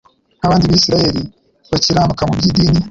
Nk'abandi 0.39 0.71
BIsiraheli 0.71 1.21
bakiranuka 1.71 2.21
mu 2.27 2.33
by'idini, 2.39 2.79